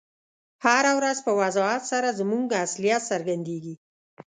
[0.65, 3.75] هره ورځ په وضاحت سره زموږ اصلیت څرګندیږي.